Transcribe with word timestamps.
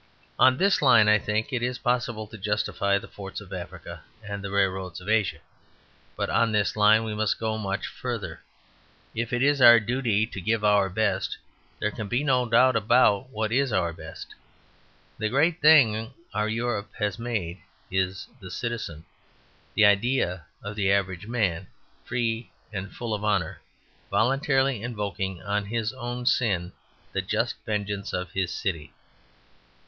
On 0.39 0.57
this 0.57 0.81
line, 0.81 1.07
I 1.07 1.19
think, 1.19 1.53
it 1.53 1.61
is 1.61 1.77
possible 1.77 2.25
to 2.25 2.35
justify 2.39 2.97
the 2.97 3.07
forts 3.07 3.39
of 3.39 3.53
Africa 3.53 4.01
and 4.23 4.43
the 4.43 4.49
railroads 4.49 4.99
of 4.99 5.07
Asia; 5.07 5.37
but 6.15 6.27
on 6.27 6.51
this 6.51 6.75
line 6.75 7.03
we 7.03 7.13
must 7.13 7.37
go 7.39 7.55
much 7.59 7.85
further. 7.85 8.39
If 9.13 9.31
it 9.31 9.43
is 9.43 9.61
our 9.61 9.79
duty 9.79 10.25
to 10.25 10.41
give 10.41 10.63
our 10.63 10.89
best, 10.89 11.37
there 11.77 11.91
can 11.91 12.07
be 12.07 12.23
no 12.23 12.47
doubt 12.49 12.75
about 12.75 13.29
what 13.29 13.51
is 13.51 13.71
our 13.71 13.93
best. 13.93 14.33
The 15.19 15.29
greatest 15.29 15.61
thing 15.61 16.11
our 16.33 16.49
Europe 16.49 16.89
has 16.97 17.19
made 17.19 17.59
is 17.91 18.27
the 18.39 18.49
Citizen: 18.49 19.05
the 19.75 19.85
idea 19.85 20.47
of 20.63 20.75
the 20.75 20.91
average 20.91 21.27
man, 21.27 21.67
free 22.05 22.49
and 22.73 22.91
full 22.91 23.13
of 23.13 23.23
honour, 23.23 23.61
voluntarily 24.09 24.81
invoking 24.81 25.43
on 25.43 25.65
his 25.65 25.93
own 25.93 26.25
sin 26.25 26.71
the 27.13 27.21
just 27.21 27.53
vengeance 27.67 28.13
of 28.13 28.31
his 28.31 28.51
city. 28.51 28.95